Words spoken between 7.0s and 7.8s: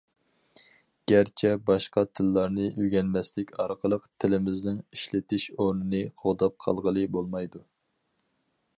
بولمايدۇ.